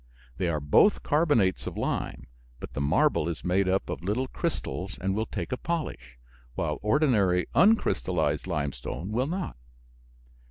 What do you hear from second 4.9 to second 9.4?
and will take a polish, while ordinary uncrystallized limestone will